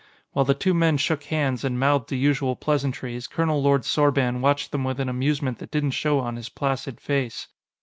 [0.31, 4.71] While the two men shook hands and mouthed the usual pleasantries, Colonel Lord Sorban watched
[4.71, 7.47] them with an amusement that didn't show on his placid face.